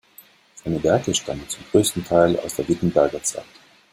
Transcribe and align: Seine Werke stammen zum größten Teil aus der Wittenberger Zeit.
Seine 0.55 0.81
Werke 0.83 1.13
stammen 1.13 1.47
zum 1.47 1.63
größten 1.69 2.03
Teil 2.03 2.35
aus 2.39 2.55
der 2.55 2.67
Wittenberger 2.67 3.21
Zeit. 3.21 3.45